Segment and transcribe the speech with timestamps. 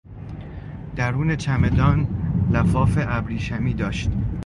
[0.95, 2.07] درون چمدان
[2.51, 4.09] لفاف ابریشمی داشت.